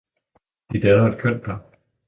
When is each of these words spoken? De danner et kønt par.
De 0.71 0.81
danner 0.85 1.11
et 1.15 1.21
kønt 1.21 1.41
par. 1.45 1.63